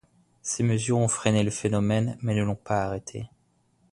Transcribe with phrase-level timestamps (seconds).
[0.41, 3.29] Ces mesures ont freiné le phénomène, mais ne l'ont pas arrêté.